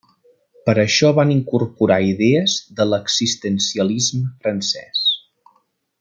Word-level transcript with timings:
Per 0.69 0.73
això 0.83 1.09
van 1.19 1.33
incorporar 1.33 1.99
idees 2.13 2.55
de 2.79 2.87
l'existencialisme 2.93 4.35
francès. 4.47 5.05